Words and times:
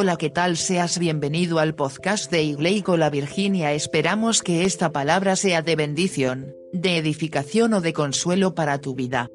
Hola, 0.00 0.16
¿qué 0.16 0.30
tal? 0.30 0.56
Seas 0.56 1.00
bienvenido 1.00 1.58
al 1.58 1.74
podcast 1.74 2.30
de 2.30 2.44
Igley 2.44 2.82
con 2.82 3.00
la 3.00 3.10
Virginia. 3.10 3.72
Esperamos 3.72 4.44
que 4.44 4.62
esta 4.62 4.92
palabra 4.92 5.34
sea 5.34 5.60
de 5.60 5.74
bendición, 5.74 6.54
de 6.72 6.98
edificación 6.98 7.74
o 7.74 7.80
de 7.80 7.92
consuelo 7.92 8.54
para 8.54 8.78
tu 8.78 8.94
vida. 8.94 9.28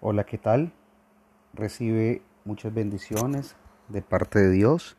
Hola, 0.00 0.22
¿qué 0.22 0.38
tal? 0.38 0.72
Recibe 1.54 2.22
muchas 2.44 2.72
bendiciones 2.72 3.56
de 3.88 4.00
parte 4.00 4.38
de 4.38 4.50
Dios 4.52 4.96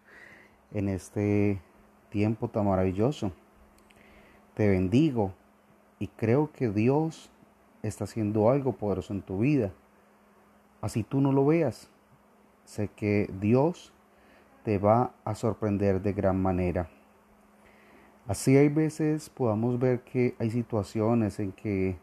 en 0.74 0.90
este 0.90 1.62
tiempo 2.10 2.50
tan 2.50 2.68
maravilloso. 2.68 3.32
Te 4.56 4.68
bendigo 4.68 5.34
y 6.00 6.08
creo 6.08 6.52
que 6.52 6.68
Dios 6.68 7.32
está 7.82 8.04
haciendo 8.04 8.50
algo 8.50 8.74
poderoso 8.74 9.14
en 9.14 9.22
tu 9.22 9.40
vida. 9.40 9.72
Así 10.84 11.04
tú 11.04 11.22
no 11.22 11.32
lo 11.32 11.46
veas, 11.46 11.90
sé 12.66 12.90
que 12.90 13.32
Dios 13.40 13.94
te 14.66 14.80
va 14.80 15.14
a 15.24 15.34
sorprender 15.34 16.02
de 16.02 16.12
gran 16.12 16.42
manera. 16.42 16.90
Así 18.28 18.58
hay 18.58 18.68
veces 18.68 19.30
podamos 19.30 19.80
ver 19.80 20.02
que 20.02 20.36
hay 20.40 20.50
situaciones 20.50 21.40
en 21.40 21.54
que 21.54 21.96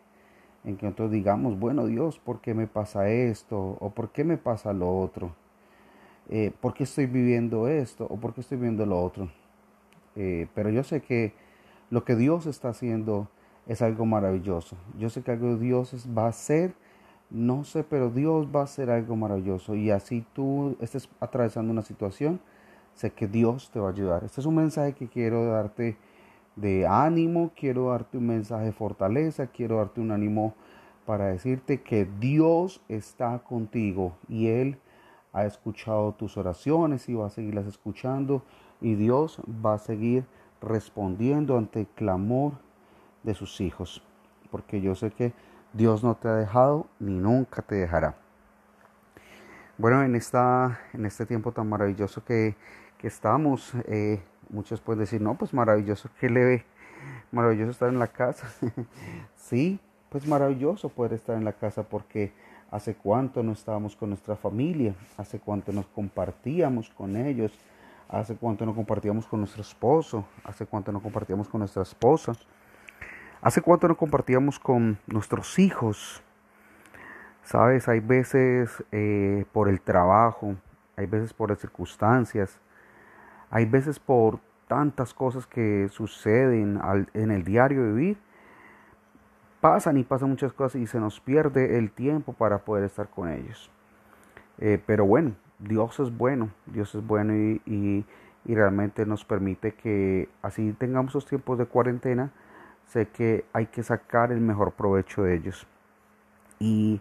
en 0.64 0.78
que 0.78 0.86
nosotros 0.86 1.10
digamos, 1.10 1.58
bueno 1.58 1.84
Dios, 1.84 2.18
¿por 2.18 2.40
qué 2.40 2.54
me 2.54 2.66
pasa 2.66 3.10
esto? 3.10 3.76
¿O 3.80 3.90
por 3.90 4.12
qué 4.12 4.24
me 4.24 4.38
pasa 4.38 4.72
lo 4.72 4.98
otro? 4.98 5.34
Eh, 6.30 6.50
¿Por 6.58 6.72
qué 6.72 6.84
estoy 6.84 7.04
viviendo 7.04 7.68
esto? 7.68 8.06
¿O 8.08 8.16
por 8.16 8.32
qué 8.32 8.40
estoy 8.40 8.56
viviendo 8.56 8.86
lo 8.86 9.02
otro? 9.02 9.28
Eh, 10.16 10.46
pero 10.54 10.70
yo 10.70 10.84
sé 10.84 11.02
que 11.02 11.34
lo 11.90 12.06
que 12.06 12.16
Dios 12.16 12.46
está 12.46 12.70
haciendo 12.70 13.28
es 13.66 13.82
algo 13.82 14.06
maravilloso. 14.06 14.78
Yo 14.98 15.10
sé 15.10 15.22
que 15.22 15.32
algo 15.32 15.58
Dios 15.58 16.08
va 16.16 16.24
a 16.24 16.28
hacer, 16.28 16.72
no 17.30 17.64
sé, 17.64 17.84
pero 17.84 18.10
Dios 18.10 18.48
va 18.54 18.60
a 18.60 18.64
hacer 18.64 18.90
algo 18.90 19.16
maravilloso. 19.16 19.74
Y 19.74 19.90
así 19.90 20.24
tú 20.34 20.76
estés 20.80 21.08
atravesando 21.20 21.72
una 21.72 21.82
situación, 21.82 22.40
sé 22.94 23.10
que 23.12 23.28
Dios 23.28 23.70
te 23.70 23.80
va 23.80 23.88
a 23.88 23.92
ayudar. 23.92 24.24
Este 24.24 24.40
es 24.40 24.46
un 24.46 24.56
mensaje 24.56 24.94
que 24.94 25.08
quiero 25.08 25.46
darte 25.46 25.96
de 26.56 26.86
ánimo, 26.86 27.52
quiero 27.56 27.90
darte 27.90 28.18
un 28.18 28.26
mensaje 28.26 28.66
de 28.66 28.72
fortaleza, 28.72 29.46
quiero 29.46 29.76
darte 29.76 30.00
un 30.00 30.10
ánimo 30.10 30.54
para 31.06 31.26
decirte 31.26 31.82
que 31.82 32.06
Dios 32.18 32.80
está 32.88 33.38
contigo 33.40 34.12
y 34.28 34.48
Él 34.48 34.78
ha 35.32 35.44
escuchado 35.44 36.12
tus 36.12 36.36
oraciones 36.36 37.08
y 37.08 37.14
va 37.14 37.26
a 37.26 37.30
seguirlas 37.30 37.66
escuchando 37.66 38.42
y 38.80 38.94
Dios 38.94 39.40
va 39.64 39.74
a 39.74 39.78
seguir 39.78 40.24
respondiendo 40.60 41.56
ante 41.56 41.80
el 41.80 41.86
clamor 41.86 42.52
de 43.22 43.34
sus 43.34 43.60
hijos, 43.60 44.02
porque 44.50 44.80
yo 44.80 44.94
sé 44.94 45.10
que 45.10 45.32
Dios 45.72 46.02
no 46.02 46.14
te 46.16 46.28
ha 46.28 46.34
dejado 46.34 46.86
ni 46.98 47.18
nunca 47.18 47.62
te 47.62 47.76
dejará. 47.76 48.14
Bueno, 49.78 50.02
en, 50.02 50.14
esta, 50.14 50.80
en 50.92 51.06
este 51.06 51.24
tiempo 51.26 51.52
tan 51.52 51.68
maravilloso 51.68 52.24
que, 52.24 52.56
que 52.98 53.06
estamos, 53.06 53.72
eh, 53.86 54.22
Muchos 54.52 54.80
pueden 54.80 55.00
decir, 55.00 55.20
no, 55.20 55.36
pues 55.36 55.54
maravilloso 55.54 56.08
que 56.18 56.28
le 56.28 56.44
ve, 56.44 56.64
maravilloso 57.30 57.70
estar 57.70 57.88
en 57.88 58.00
la 58.00 58.08
casa. 58.08 58.48
sí, 59.36 59.78
pues 60.08 60.26
maravilloso 60.26 60.88
poder 60.88 61.12
estar 61.12 61.36
en 61.36 61.44
la 61.44 61.52
casa 61.52 61.84
porque 61.84 62.32
hace 62.72 62.96
cuánto 62.96 63.44
no 63.44 63.52
estábamos 63.52 63.94
con 63.94 64.08
nuestra 64.08 64.34
familia, 64.34 64.94
hace 65.16 65.38
cuánto 65.38 65.70
nos 65.72 65.86
compartíamos 65.86 66.90
con 66.90 67.14
ellos, 67.14 67.52
hace 68.08 68.34
cuánto 68.34 68.66
no 68.66 68.74
compartíamos 68.74 69.28
con 69.28 69.38
nuestro 69.38 69.62
esposo, 69.62 70.24
hace 70.42 70.66
cuánto 70.66 70.90
no 70.90 71.00
compartíamos 71.00 71.48
con 71.48 71.60
nuestra 71.60 71.82
esposa, 71.82 72.32
hace 73.42 73.62
cuánto 73.62 73.88
no 73.88 73.96
compartíamos 73.96 74.58
con 74.58 74.98
nuestros 75.06 75.58
hijos. 75.58 76.22
Sabes, 77.42 77.88
hay 77.88 78.00
veces 78.00 78.84
eh, 78.92 79.44
por 79.52 79.68
el 79.68 79.80
trabajo, 79.80 80.56
hay 80.96 81.06
veces 81.06 81.32
por 81.32 81.50
las 81.50 81.58
circunstancias, 81.58 82.60
hay 83.50 83.64
veces 83.64 83.98
por 83.98 84.38
tantas 84.68 85.12
cosas 85.12 85.46
que 85.46 85.88
suceden 85.90 86.80
en 87.14 87.30
el 87.30 87.42
diario 87.42 87.82
vivir, 87.92 88.18
pasan 89.60 89.96
y 89.96 90.04
pasan 90.04 90.30
muchas 90.30 90.52
cosas 90.52 90.80
y 90.80 90.86
se 90.86 91.00
nos 91.00 91.18
pierde 91.18 91.76
el 91.78 91.90
tiempo 91.90 92.32
para 92.32 92.58
poder 92.58 92.84
estar 92.84 93.08
con 93.08 93.28
ellos. 93.30 93.70
Eh, 94.58 94.80
pero 94.86 95.06
bueno, 95.06 95.34
Dios 95.58 95.98
es 95.98 96.16
bueno, 96.16 96.50
Dios 96.66 96.94
es 96.94 97.04
bueno 97.04 97.34
y, 97.34 97.60
y, 97.66 98.04
realmente 98.54 99.06
nos 99.06 99.24
permite 99.24 99.72
que 99.72 100.28
así 100.42 100.72
tengamos 100.72 101.14
los 101.14 101.26
tiempos 101.26 101.58
de 101.58 101.66
cuarentena, 101.66 102.30
sé 102.90 103.06
que 103.06 103.44
hay 103.52 103.66
que 103.66 103.82
sacar 103.82 104.32
el 104.32 104.40
mejor 104.40 104.72
provecho 104.72 105.22
de 105.22 105.36
ellos. 105.36 105.66
Y 106.58 107.00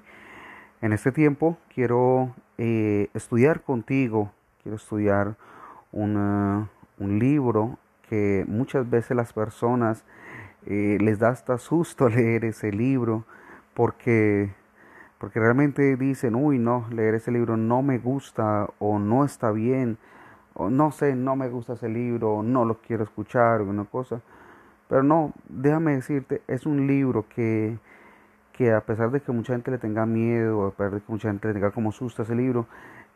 en 0.82 0.94
este 0.94 1.12
tiempo 1.12 1.58
quiero 1.74 2.34
eh, 2.58 3.10
estudiar 3.14 3.62
contigo, 3.62 4.32
quiero 4.62 4.78
estudiar 4.78 5.36
un 5.92 6.70
libro 7.00 7.78
que 8.08 8.46
muchas 8.48 8.90
veces 8.90 9.18
las 9.18 9.34
personas 9.34 10.04
eh, 10.66 10.98
les 11.02 11.18
da 11.20 11.30
hasta 11.30 11.58
susto 11.58 12.08
leer 12.10 12.46
ese 12.46 12.72
libro 12.72 13.26
porque, 13.74 14.52
porque 15.18 15.40
realmente 15.40 15.96
dicen, 15.96 16.36
uy, 16.36 16.60
no, 16.60 16.86
leer 16.92 17.16
ese 17.16 17.32
libro 17.32 17.58
no 17.58 17.82
me 17.82 17.98
gusta 17.98 18.70
o 18.78 19.00
no 19.00 19.26
está 19.26 19.52
bien, 19.52 19.98
o 20.54 20.70
no 20.70 20.92
sé, 20.92 21.16
no 21.16 21.36
me 21.36 21.50
gusta 21.50 21.74
ese 21.74 21.90
libro, 21.90 22.44
no 22.44 22.66
lo 22.66 22.80
quiero 22.82 23.04
escuchar, 23.04 23.62
o 23.62 23.66
una 23.66 23.86
cosa. 23.86 24.22
Pero 24.90 25.04
no, 25.04 25.34
déjame 25.48 25.96
decirte, 25.96 26.42
es 26.48 26.66
un 26.66 26.88
libro 26.88 27.26
que, 27.30 27.78
que 28.54 28.74
a 28.74 28.82
pesar 28.82 29.12
de 29.12 29.22
que 29.22 29.32
mucha 29.32 29.54
gente 29.54 29.70
le 29.70 29.78
tenga 29.78 30.08
miedo, 30.08 30.66
a 30.66 30.72
pesar 30.72 30.96
de 30.96 31.02
que 31.02 31.12
mucha 31.12 31.30
gente 31.30 31.48
le 31.48 31.54
tenga 31.54 31.70
como 31.70 31.92
susto 31.92 32.24
ese 32.24 32.36
libro, 32.36 32.66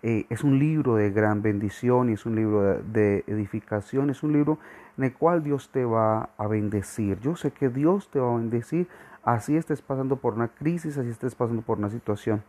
eh, 0.03 0.28
es 0.29 0.44
un 0.44 0.59
libro 0.59 0.95
de 0.95 1.09
gran 1.09 1.41
bendición 1.41 2.09
y 2.09 2.13
es 2.13 2.28
un 2.28 2.35
libro 2.35 2.78
de, 2.84 3.23
edificación, 3.25 4.11
es 4.11 4.22
un 4.22 4.34
libro 4.34 4.59
en 4.97 5.06
el 5.06 5.13
cual 5.13 5.44
Dios 5.44 5.69
te 5.72 5.84
va 5.84 6.29
a 6.38 6.45
bendecir. 6.45 7.19
Yo 7.22 7.35
sé 7.35 7.51
que 7.51 7.69
Dios 7.69 8.09
te 8.11 8.19
va 8.19 8.34
a 8.34 8.38
bendecir, 8.38 8.88
así 9.23 9.57
estés 9.57 9.81
pasando 9.81 10.17
por 10.17 10.35
una 10.35 10.50
crisis, 10.50 10.97
así 11.00 11.09
estés 11.09 11.34
pasando 11.34 11.63
por 11.63 11.79
una 11.79 11.90
situación. 11.90 12.44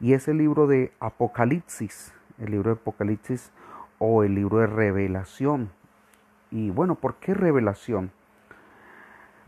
Y 0.00 0.14
es 0.14 0.26
el 0.26 0.38
libro 0.38 0.66
de 0.66 0.92
Apocalipsis, 1.00 2.14
el 2.38 2.52
libro 2.52 2.70
de 2.70 2.80
Apocalipsis 2.80 3.52
o 3.98 4.22
el 4.22 4.34
libro 4.36 4.58
de 4.58 4.68
revelación. 4.68 5.70
Y 6.50 6.70
bueno, 6.70 6.94
¿por 6.94 7.16
qué 7.16 7.34
revelación? 7.34 8.10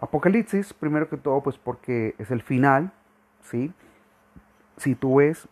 Apocalipsis, 0.01 0.73
primero 0.73 1.09
que 1.09 1.17
todo, 1.17 1.43
pues 1.43 1.59
porque 1.59 2.15
es 2.19 2.31
el 2.31 2.43
final, 2.43 2.93
¿sí? 3.43 3.73
Si 4.77 4.95
tú 4.95 5.17
ves 5.17 5.49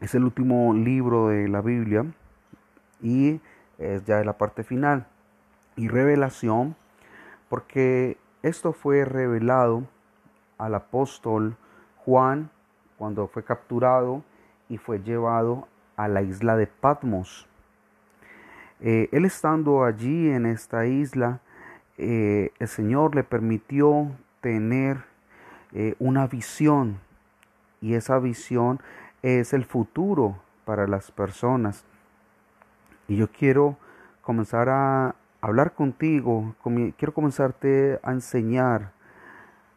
es 0.00 0.14
el 0.14 0.24
último 0.24 0.74
libro 0.74 1.28
de 1.28 1.48
la 1.48 1.60
Biblia 1.62 2.04
y 3.00 3.40
es 3.78 4.04
ya 4.04 4.22
la 4.24 4.36
parte 4.36 4.64
final. 4.64 5.06
Y 5.76 5.88
revelación, 5.88 6.76
porque 7.48 8.18
esto 8.42 8.72
fue 8.72 9.04
revelado 9.04 9.84
al 10.58 10.74
apóstol 10.74 11.56
Juan 11.98 12.50
cuando 12.98 13.26
fue 13.28 13.44
capturado 13.44 14.22
y 14.68 14.78
fue 14.78 15.02
llevado 15.02 15.68
a 15.96 16.08
la 16.08 16.22
isla 16.22 16.56
de 16.56 16.66
Patmos. 16.66 17.48
Eh, 18.80 19.08
él 19.12 19.24
estando 19.24 19.84
allí 19.84 20.28
en 20.28 20.46
esta 20.46 20.86
isla, 20.86 21.40
eh, 21.98 22.52
el 22.58 22.68
Señor 22.68 23.14
le 23.14 23.24
permitió 23.24 24.10
tener 24.40 25.04
eh, 25.72 25.94
una 25.98 26.26
visión 26.26 26.98
y 27.80 27.94
esa 27.94 28.18
visión 28.18 28.80
es 29.22 29.52
el 29.52 29.64
futuro 29.64 30.36
para 30.64 30.86
las 30.86 31.10
personas. 31.10 31.84
Y 33.08 33.16
yo 33.16 33.28
quiero 33.30 33.76
comenzar 34.22 34.68
a 34.68 35.14
hablar 35.40 35.74
contigo, 35.74 36.54
quiero 36.96 37.14
comenzarte 37.14 38.00
a 38.02 38.12
enseñar 38.12 38.92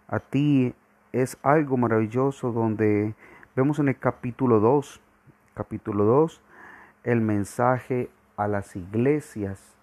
a 0.07 0.19
ti. 0.19 0.73
Es 1.11 1.37
algo 1.41 1.77
maravilloso 1.77 2.51
donde 2.51 3.15
vemos 3.55 3.79
en 3.79 3.87
el 3.89 3.97
capítulo 3.97 4.59
2, 4.59 5.01
capítulo 5.53 6.05
2, 6.05 6.41
el 7.03 7.21
mensaje 7.21 8.09
a 8.37 8.47
las 8.47 8.75
iglesias. 8.75 9.78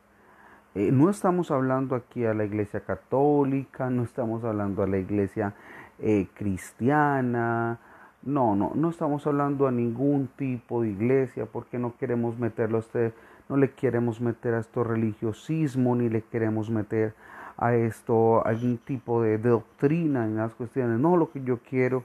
Eh, 0.76 0.92
no 0.92 1.08
estamos 1.08 1.50
hablando 1.50 1.96
aquí 1.96 2.26
a 2.26 2.34
la 2.34 2.44
iglesia 2.44 2.80
católica, 2.80 3.88
no 3.88 4.02
estamos 4.02 4.44
hablando 4.44 4.82
a 4.82 4.86
la 4.86 4.98
iglesia 4.98 5.54
eh, 5.98 6.26
cristiana, 6.34 7.78
no, 8.22 8.54
no, 8.54 8.72
no 8.74 8.90
estamos 8.90 9.26
hablando 9.26 9.66
a 9.66 9.72
ningún 9.72 10.28
tipo 10.36 10.82
de 10.82 10.90
iglesia 10.90 11.46
porque 11.46 11.78
no 11.78 11.96
queremos 11.96 12.38
meterlo 12.38 12.76
a 12.76 12.80
este, 12.80 13.14
no 13.48 13.56
le 13.56 13.70
queremos 13.70 14.20
meter 14.20 14.52
a 14.52 14.58
esto 14.58 14.84
religiosismo 14.84 15.96
ni 15.96 16.10
le 16.10 16.20
queremos 16.20 16.68
meter 16.68 17.14
a 17.56 17.74
esto 17.74 18.46
algún 18.46 18.76
tipo 18.76 19.22
de, 19.22 19.38
doctrina 19.38 20.26
en 20.26 20.36
las 20.36 20.52
cuestiones. 20.52 21.00
No, 21.00 21.16
lo 21.16 21.30
que 21.30 21.42
yo 21.42 21.58
quiero 21.70 22.04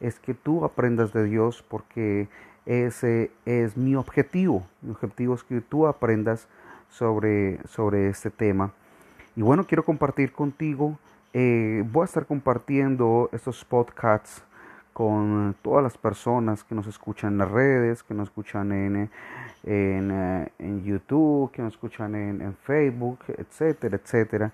es 0.00 0.20
que 0.20 0.34
tú 0.34 0.66
aprendas 0.66 1.14
de 1.14 1.24
Dios 1.24 1.64
porque 1.66 2.28
ese 2.66 3.30
es 3.46 3.78
mi 3.78 3.96
objetivo. 3.96 4.66
Mi 4.82 4.90
objetivo 4.90 5.34
es 5.34 5.44
que 5.44 5.62
tú 5.62 5.86
aprendas 5.86 6.46
sobre, 6.92 7.58
sobre 7.66 8.08
este 8.08 8.30
tema. 8.30 8.72
Y 9.34 9.42
bueno, 9.42 9.64
quiero 9.64 9.84
compartir 9.84 10.32
contigo, 10.32 10.98
eh, 11.32 11.82
voy 11.90 12.02
a 12.02 12.04
estar 12.04 12.26
compartiendo 12.26 13.30
estos 13.32 13.64
podcasts 13.64 14.44
con 14.92 15.56
todas 15.62 15.82
las 15.82 15.96
personas 15.96 16.64
que 16.64 16.74
nos 16.74 16.86
escuchan 16.86 17.32
en 17.32 17.38
las 17.38 17.50
redes, 17.50 18.02
que 18.02 18.12
nos 18.12 18.28
escuchan 18.28 18.72
en, 18.72 19.10
en, 19.64 20.50
en 20.58 20.84
YouTube, 20.84 21.50
que 21.50 21.62
nos 21.62 21.72
escuchan 21.72 22.14
en, 22.14 22.42
en, 22.42 22.54
Facebook, 22.54 23.20
etcétera, 23.28 23.96
etcétera. 23.96 24.52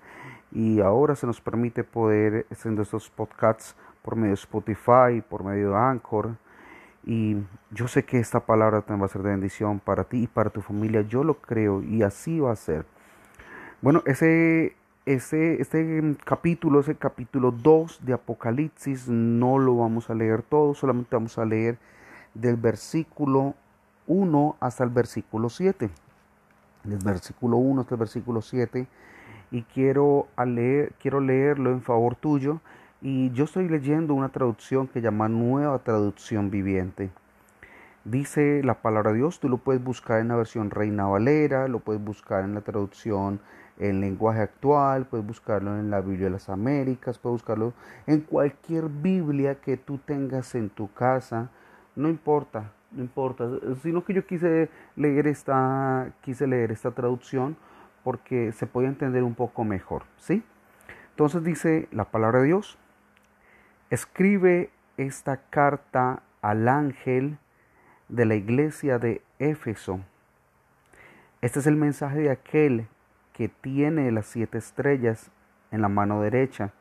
Y 0.53 0.79
ahora 0.79 1.15
se 1.15 1.27
nos 1.27 1.41
permite 1.41 1.83
poder 1.83 2.45
haciendo 2.49 2.83
estos 2.83 3.09
podcasts 3.09 3.75
por 4.01 4.15
medio 4.15 4.29
de 4.29 4.35
Spotify, 4.35 5.21
por 5.27 5.43
medio 5.43 5.71
de 5.71 5.77
Anchor. 5.77 6.37
Y 7.05 7.37
yo 7.71 7.87
sé 7.87 8.03
que 8.03 8.19
esta 8.19 8.41
palabra 8.41 8.81
también 8.81 9.01
va 9.01 9.05
a 9.05 9.09
ser 9.09 9.23
de 9.23 9.29
bendición 9.29 9.79
para 9.79 10.03
ti 10.03 10.23
y 10.23 10.27
para 10.27 10.49
tu 10.49 10.61
familia. 10.61 11.01
Yo 11.01 11.23
lo 11.23 11.35
creo 11.35 11.81
y 11.81 12.03
así 12.03 12.39
va 12.39 12.51
a 12.51 12.55
ser. 12.55 12.85
Bueno, 13.81 14.03
ese 14.05 14.75
ese, 15.05 15.59
este 15.59 16.15
capítulo, 16.23 16.81
ese 16.81 16.95
capítulo 16.95 17.51
2 17.51 18.05
de 18.05 18.13
Apocalipsis, 18.13 19.07
no 19.07 19.57
lo 19.57 19.77
vamos 19.77 20.09
a 20.11 20.13
leer 20.13 20.43
todo, 20.43 20.75
solamente 20.75 21.15
vamos 21.15 21.37
a 21.39 21.45
leer 21.45 21.79
del 22.35 22.57
versículo 22.57 23.55
1 24.05 24.57
hasta 24.59 24.83
el 24.83 24.91
versículo 24.91 25.49
7. 25.49 25.89
Del 26.83 26.99
versículo 26.99 27.57
1 27.57 27.81
hasta 27.81 27.95
el 27.95 27.99
versículo 27.99 28.41
7. 28.41 28.87
Y 29.49 29.63
quiero, 29.63 30.27
leer, 30.45 30.93
quiero 30.99 31.19
leerlo 31.21 31.71
en 31.71 31.81
favor 31.81 32.15
tuyo. 32.15 32.61
Y 33.01 33.31
yo 33.31 33.45
estoy 33.45 33.69
leyendo 33.69 34.13
una 34.13 34.27
traducción 34.27 34.87
que 34.87 34.99
llama 34.99 35.29
Nueva 35.29 35.79
Traducción 35.79 36.51
Viviente. 36.51 37.11
Dice 38.03 38.61
la 38.61 38.81
palabra 38.81 39.11
de 39.11 39.19
Dios, 39.19 39.39
tú 39.39 39.47
lo 39.47 39.57
puedes 39.57 39.81
buscar 39.81 40.19
en 40.19 40.27
la 40.27 40.35
versión 40.35 40.69
Reina 40.69 41.05
Valera, 41.07 41.69
lo 41.69 41.79
puedes 41.79 42.03
buscar 42.03 42.43
en 42.43 42.55
la 42.55 42.59
traducción 42.59 43.39
en 43.77 44.01
lenguaje 44.01 44.41
actual, 44.41 45.05
puedes 45.05 45.25
buscarlo 45.25 45.79
en 45.79 45.89
la 45.89 46.01
Biblia 46.01 46.25
de 46.25 46.31
las 46.31 46.49
Américas, 46.49 47.17
puedes 47.17 47.35
buscarlo 47.35 47.71
en 48.05 48.19
cualquier 48.19 48.89
Biblia 48.89 49.55
que 49.55 49.77
tú 49.77 49.99
tengas 49.99 50.53
en 50.55 50.69
tu 50.69 50.91
casa, 50.91 51.51
no 51.95 52.09
importa, 52.09 52.73
no 52.91 53.01
importa, 53.01 53.47
sino 53.81 54.03
que 54.03 54.13
yo 54.13 54.27
quise 54.27 54.69
leer 54.97 55.25
esta, 55.27 56.11
quise 56.19 56.47
leer 56.47 56.73
esta 56.73 56.91
traducción 56.91 57.55
porque 58.03 58.51
se 58.51 58.67
puede 58.67 58.89
entender 58.89 59.23
un 59.23 59.35
poco 59.35 59.63
mejor, 59.63 60.03
¿sí? 60.17 60.43
Entonces 61.11 61.45
dice 61.45 61.87
la 61.93 62.03
palabra 62.03 62.39
de 62.39 62.47
Dios, 62.47 62.77
escribe 63.89 64.69
esta 64.97 65.37
carta 65.49 66.21
al 66.41 66.67
ángel 66.67 67.37
de 68.07 68.25
la 68.25 68.35
iglesia 68.35 68.99
de 68.99 69.21
Éfeso. 69.39 69.99
Este 71.41 71.59
es 71.59 71.67
el 71.67 71.75
mensaje 71.75 72.19
de 72.19 72.31
aquel 72.31 72.87
que 73.33 73.49
tiene 73.49 74.11
las 74.11 74.27
siete 74.27 74.57
estrellas 74.57 75.31
en 75.71 75.81
la 75.81 75.87
mano 75.87 76.21
derecha, 76.21 76.71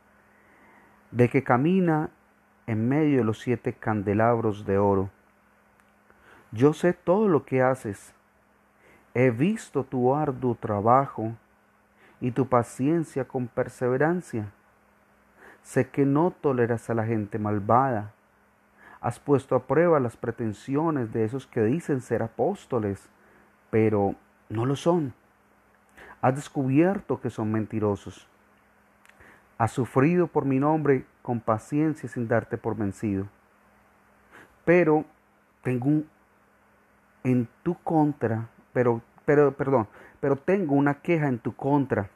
de 1.10 1.28
que 1.28 1.43
camina 1.43 2.10
en 2.66 2.88
medio 2.88 3.19
de 3.19 3.25
los 3.25 3.40
siete 3.40 3.72
candelabros 3.72 4.66
de 4.66 4.78
oro. 4.78 5.10
Yo 6.52 6.72
sé 6.72 6.93
todo 6.93 7.28
lo 7.28 7.44
que 7.44 7.62
haces, 7.62 8.12
he 9.14 9.31
visto 9.31 9.84
tu 9.84 10.14
arduo 10.14 10.55
trabajo 10.55 11.34
y 12.20 12.32
tu 12.32 12.49
paciencia 12.49 13.26
con 13.26 13.46
perseverancia. 13.46 14.52
Sé 15.62 15.88
que 15.88 16.06
no 16.06 16.31
toleras 16.31 16.88
a 16.90 16.94
la 16.94 17.05
gente 17.05 17.38
malvada. 17.38 18.12
Has 19.00 19.19
puesto 19.19 19.55
a 19.55 19.66
prueba 19.66 20.00
las 20.00 20.16
pretensiones 20.16 21.12
de 21.12 21.25
esos 21.25 21.46
que 21.46 21.62
dicen 21.62 22.00
ser 22.00 22.22
apóstoles, 22.22 23.08
pero 23.70 24.14
no 24.49 24.64
lo 24.64 24.76
son 24.76 25.12
Has 26.20 26.34
descubierto 26.34 27.20
que 27.20 27.31
son 27.31 27.52
mentirosos. 27.52 28.26
Has 29.56 29.72
sufrido 29.72 30.26
por 30.26 30.44
mi 30.44 30.58
nombre 30.58 31.05
con 31.22 31.40
paciencia 31.40 32.08
sin 32.08 32.26
darte 32.26 32.58
por 32.58 32.76
vencido. 32.76 33.28
Pero 34.64 35.05
tengo 35.62 35.87
un, 35.87 36.08
en 37.22 37.49
tu 37.62 37.75
contra, 37.82 38.49
pero, 38.72 39.00
pero, 39.25 39.52
perdón, 39.52 39.88
pero 40.20 40.37
tengo 40.37 40.75
una 40.75 40.94
queja 40.94 41.28
en 41.28 41.38
tu 41.38 41.55
contra. 41.55 42.10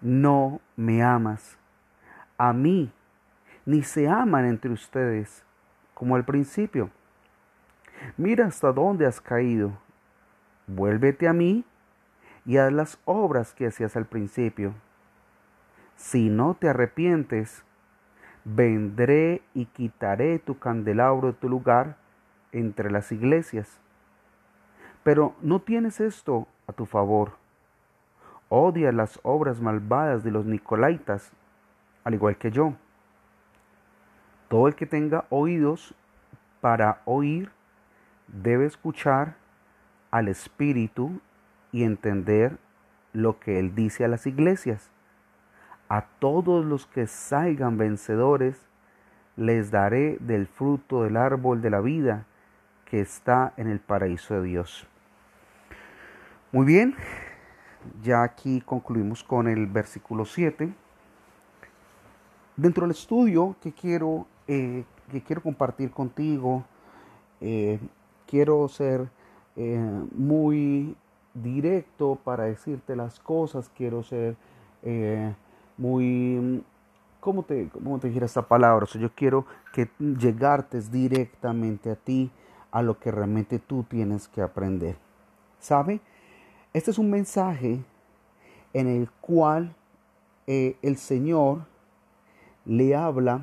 No 0.00 0.60
me 0.76 1.02
amas. 1.02 1.56
A 2.38 2.52
mí 2.52 2.92
ni 3.64 3.82
se 3.82 4.08
aman 4.08 4.44
entre 4.44 4.72
ustedes 4.72 5.44
como 5.94 6.16
al 6.16 6.24
principio. 6.24 6.90
Mira 8.16 8.46
hasta 8.46 8.72
dónde 8.72 9.06
has 9.06 9.20
caído. 9.20 9.72
Vuélvete 10.66 11.28
a 11.28 11.32
mí 11.32 11.64
y 12.44 12.56
haz 12.56 12.72
las 12.72 12.98
obras 13.04 13.54
que 13.54 13.66
hacías 13.66 13.96
al 13.96 14.06
principio. 14.06 14.74
Si 15.96 16.28
no 16.28 16.54
te 16.54 16.68
arrepientes, 16.68 17.64
vendré 18.44 19.42
y 19.54 19.66
quitaré 19.66 20.38
tu 20.38 20.58
candelabro 20.58 21.28
de 21.28 21.34
tu 21.34 21.48
lugar 21.48 21.96
entre 22.50 22.90
las 22.90 23.12
iglesias. 23.12 23.78
Pero 25.04 25.34
no 25.40 25.60
tienes 25.60 26.00
esto 26.00 26.48
a 26.66 26.72
tu 26.72 26.86
favor. 26.86 27.32
Odia 28.48 28.92
las 28.92 29.18
obras 29.22 29.60
malvadas 29.60 30.24
de 30.24 30.30
los 30.30 30.44
nicolaitas, 30.44 31.32
al 32.04 32.14
igual 32.14 32.36
que 32.36 32.50
yo. 32.50 32.74
Todo 34.48 34.68
el 34.68 34.74
que 34.74 34.86
tenga 34.86 35.24
oídos 35.30 35.94
para 36.60 37.00
oír 37.04 37.50
debe 38.28 38.66
escuchar 38.66 39.36
al 40.10 40.28
Espíritu 40.28 41.20
y 41.72 41.84
entender 41.84 42.58
lo 43.12 43.38
que 43.40 43.58
Él 43.58 43.74
dice 43.74 44.04
a 44.04 44.08
las 44.08 44.26
iglesias. 44.26 44.90
A 45.88 46.06
todos 46.18 46.64
los 46.64 46.86
que 46.86 47.06
salgan 47.06 47.76
vencedores, 47.76 48.66
les 49.36 49.70
daré 49.70 50.18
del 50.20 50.46
fruto 50.46 51.02
del 51.02 51.16
árbol 51.16 51.62
de 51.62 51.70
la 51.70 51.80
vida 51.80 52.26
que 52.84 53.00
está 53.00 53.54
en 53.56 53.68
el 53.68 53.80
paraíso 53.80 54.34
de 54.34 54.42
Dios. 54.42 54.86
Muy 56.52 56.66
bien, 56.66 56.94
ya 58.02 58.22
aquí 58.22 58.60
concluimos 58.60 59.24
con 59.24 59.48
el 59.48 59.66
versículo 59.66 60.26
7. 60.26 60.72
Dentro 62.56 62.82
del 62.82 62.90
estudio 62.90 63.56
que 63.62 63.72
quiero, 63.72 64.26
eh, 64.46 64.84
que 65.10 65.22
quiero 65.22 65.42
compartir 65.42 65.90
contigo, 65.90 66.64
eh, 67.40 67.78
quiero 68.26 68.68
ser 68.68 69.08
eh, 69.56 69.80
muy 70.14 70.94
directo 71.32 72.18
para 72.22 72.44
decirte 72.44 72.94
las 72.94 73.18
cosas, 73.20 73.70
quiero 73.74 74.02
ser 74.02 74.36
muy, 75.78 76.62
¿cómo 77.20 77.42
te, 77.44 77.68
cómo 77.68 77.98
te 77.98 78.08
dijera 78.08 78.26
esta 78.26 78.42
palabra? 78.42 78.84
O 78.84 78.98
yo 78.98 79.10
quiero 79.14 79.46
que 79.72 79.88
llegarte 79.98 80.80
directamente 80.82 81.90
a 81.90 81.96
ti, 81.96 82.30
a 82.70 82.82
lo 82.82 82.98
que 82.98 83.10
realmente 83.10 83.60
tú 83.60 83.84
tienes 83.84 84.28
que 84.28 84.42
aprender. 84.42 84.96
¿Sabe? 85.58 86.00
Este 86.74 86.90
es 86.90 86.98
un 86.98 87.10
mensaje 87.10 87.82
en 88.74 88.88
el 88.88 89.08
cual 89.20 89.74
el 90.46 90.96
Señor 90.96 91.71
le 92.64 92.94
habla 92.94 93.42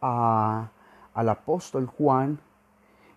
a, 0.00 0.70
al 1.14 1.28
apóstol 1.28 1.86
Juan 1.86 2.40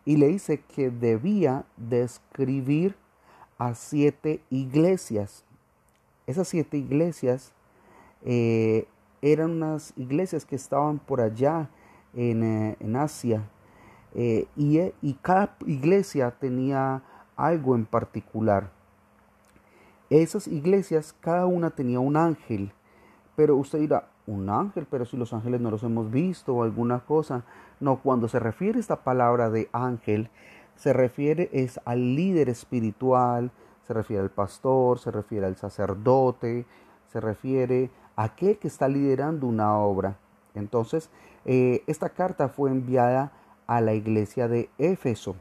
y 0.05 0.17
le 0.17 0.27
dice 0.27 0.61
que 0.61 0.89
debía 0.89 1.65
describir 1.77 2.95
a 3.57 3.75
siete 3.75 4.41
iglesias. 4.49 5.43
Esas 6.27 6.47
siete 6.47 6.77
iglesias 6.77 7.53
eh, 8.23 8.87
eran 9.21 9.51
unas 9.51 9.93
iglesias 9.95 10.45
que 10.45 10.55
estaban 10.55 10.99
por 10.99 11.21
allá 11.21 11.69
en, 12.13 12.43
eh, 12.43 12.97
Asia 12.97 13.43
eh, 14.13 14.47
y, 14.55 14.79
y 15.01 15.13
cada 15.21 15.55
iglesia 15.65 16.31
tenía 16.31 17.01
algo 17.35 17.75
en 17.75 17.85
particular. 17.85 18.71
Esas 20.09 20.47
iglesias, 20.47 21.15
cada 21.21 21.45
una 21.45 21.71
tenía 21.71 21.99
un 21.99 22.15
ángel, 22.17 22.71
pero 23.35 23.55
usted 23.55 23.79
dirá, 23.79 24.09
un 24.25 24.49
ángel, 24.49 24.87
pero 24.89 25.05
si 25.05 25.17
los 25.17 25.33
ángeles 25.33 25.61
no 25.61 25.71
los 25.71 25.83
hemos 25.83 26.11
visto 26.11 26.55
o 26.55 26.63
alguna 26.63 27.01
cosa. 27.01 27.43
No, 27.79 27.97
cuando 27.97 28.27
se 28.27 28.39
refiere 28.39 28.79
esta 28.79 29.03
palabra 29.03 29.49
de 29.49 29.69
ángel, 29.73 30.29
se 30.75 30.93
refiere 30.93 31.49
es 31.51 31.79
al 31.85 32.15
líder 32.15 32.49
espiritual, 32.49 33.51
se 33.85 33.93
refiere 33.93 34.23
al 34.23 34.31
pastor, 34.31 34.99
se 34.99 35.11
refiere 35.11 35.45
al 35.45 35.57
sacerdote, 35.57 36.65
se 37.11 37.19
refiere 37.19 37.91
a 38.15 38.23
aquel 38.23 38.57
que 38.57 38.67
está 38.67 38.87
liderando 38.87 39.45
una 39.47 39.77
obra. 39.77 40.17
Entonces, 40.55 41.09
eh, 41.45 41.83
esta 41.87 42.09
carta 42.09 42.47
fue 42.47 42.71
enviada 42.71 43.31
a 43.67 43.81
la 43.81 43.93
iglesia 43.93 44.47
de 44.47 44.69
Éfeso. 44.77 45.35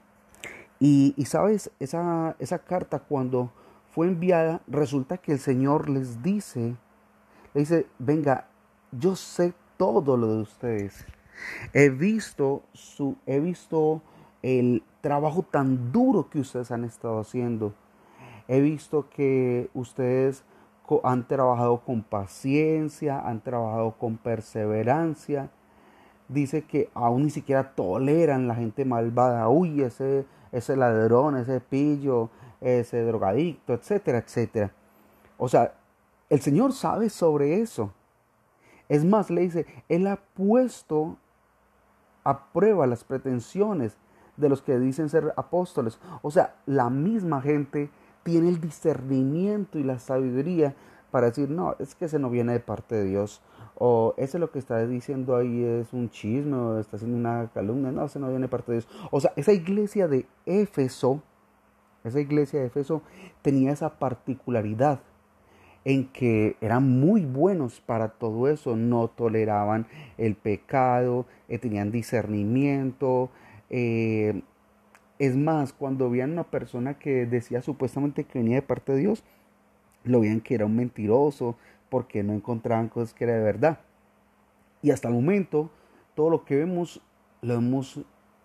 Y, 0.81 1.15
sabes, 1.27 1.71
esa, 1.79 2.35
esa 2.41 2.59
carta 2.59 2.99
cuando 2.99 3.53
fue 3.93 4.09
enviada, 4.09 4.63
resulta 4.67 5.19
que 5.19 5.31
el 5.31 5.39
Señor 5.39 5.89
les 5.89 6.25
dice, 6.25 6.77
le 7.55 7.61
dice, 7.61 7.87
venga, 8.01 8.49
yo 8.93 9.17
sé 9.17 9.55
todo 9.77 10.17
lo 10.17 10.29
de 10.29 10.43
ustedes. 10.43 11.05
He 11.73 11.89
visto 11.89 12.63
su, 12.73 13.17
he 13.27 13.41
visto 13.41 14.03
el 14.43 14.83
trabajo 15.01 15.43
tan 15.43 15.93
duro 15.93 16.29
que 16.31 16.41
ustedes 16.41 16.71
han 16.71 16.85
estado 16.85 17.21
haciendo. 17.21 17.75
He 18.49 18.61
visto 18.61 19.09
que 19.09 19.71
ustedes 19.75 20.45
han 21.03 21.27
trabajado 21.27 21.81
con 21.81 22.03
paciencia, 22.03 23.21
han 23.21 23.41
trabajado 23.41 23.93
con 23.99 24.19
perseverancia. 24.19 25.51
dice 26.29 26.63
que 26.63 26.91
aún 26.95 27.25
ni 27.25 27.31
siquiera 27.31 27.75
toleran 27.75 28.49
la 28.49 28.55
gente 28.55 28.85
malvada. 28.85 29.49
Uy, 29.49 29.83
ese, 29.83 30.27
ese 30.51 30.77
ladrón, 30.77 31.37
ese 31.37 31.61
pillo, 31.61 32.31
ese 32.61 33.03
drogadicto, 33.03 33.75
etcétera, 33.75 34.19
etcétera. 34.19 34.73
O 35.39 35.49
sea, 35.49 35.75
el 36.31 36.41
Señor 36.41 36.73
sabe 36.73 37.11
sobre 37.11 37.61
eso. 37.61 37.93
Es 38.93 39.07
más, 39.07 39.31
le 39.31 39.41
dice, 39.41 39.65
Él 39.89 40.07
ha 40.07 40.17
puesto 40.17 41.17
a 42.25 42.53
prueba 42.53 42.87
las 42.87 43.05
pretensiones 43.05 43.97
de 44.37 44.51
los 44.51 44.61
que 44.61 44.79
dicen 44.79 45.09
ser 45.09 45.33
apóstoles. 45.39 45.99
O 46.21 46.31
sea, 46.31 46.57
la 46.67 46.91
misma 46.91 47.41
gente 47.41 47.89
tiene 48.23 48.51
el 48.51 48.61
discernimiento 48.61 49.79
y 49.79 49.83
la 49.83 49.99
sabiduría 49.99 50.75
para 51.11 51.29
decir, 51.29 51.49
no, 51.49 51.75
es 51.79 51.95
que 51.95 52.05
ese 52.05 52.19
no 52.19 52.29
viene 52.29 52.53
de 52.53 52.61
parte 52.61 52.97
de 52.97 53.05
Dios. 53.05 53.41
O 53.77 54.13
ese 54.19 54.39
lo 54.39 54.51
que 54.51 54.59
está 54.59 54.87
diciendo 54.87 55.37
ahí 55.37 55.65
es 55.65 55.95
un 55.95 56.11
chisme 56.11 56.55
o 56.55 56.79
está 56.79 56.97
haciendo 56.97 57.17
una 57.17 57.49
calumnia. 57.55 57.93
No, 57.93 58.05
ese 58.05 58.19
no 58.19 58.29
viene 58.29 58.43
de 58.43 58.51
parte 58.51 58.73
de 58.73 58.79
Dios. 58.81 58.89
O 59.11 59.23
sea, 59.23 59.33
esa 59.37 59.55
iglesia 59.55 60.07
de 60.07 60.27
Éfeso, 60.45 61.23
esa 62.05 62.21
iglesia 62.21 62.61
de 62.61 62.67
Éfeso 62.67 63.01
tenía 63.41 63.73
esa 63.73 63.99
particularidad 63.99 65.01
en 65.85 66.09
que 66.09 66.57
eran 66.61 67.01
muy 67.01 67.25
buenos 67.25 67.81
para 67.81 68.11
todo 68.11 68.49
eso, 68.49 68.77
no 68.77 69.09
toleraban 69.09 69.87
el 70.17 70.37
pecado, 70.37 71.27
eh, 71.49 71.59
tenían 71.59 71.91
discernimiento. 71.91 73.31
Eh, 73.71 74.43
es 75.19 75.37
más, 75.37 75.73
cuando 75.73 76.11
veían 76.11 76.33
una 76.33 76.45
persona 76.45 76.99
que 76.99 77.27
decía 77.27 77.63
supuestamente 77.63 78.25
que 78.25 78.39
venía 78.39 78.57
de 78.57 78.63
parte 78.63 78.93
de 78.93 78.99
Dios, 78.99 79.25
lo 80.05 80.21
veían 80.21 80.41
que 80.41 80.55
era 80.55 80.67
un 80.67 80.77
mentiroso 80.77 81.57
porque 81.89 82.23
no 82.23 82.33
encontraban 82.33 82.89
cosas 82.89 83.15
que 83.15 83.25
era 83.25 83.35
de 83.35 83.43
verdad. 83.43 83.81
Y 84.83 84.91
hasta 84.91 85.09
el 85.09 85.15
momento, 85.15 85.71
todo 86.15 86.31
lo 86.31 86.45
que 86.45 86.57
vemos, 86.57 87.01
lo 87.41 87.55
vemos 87.55 88.01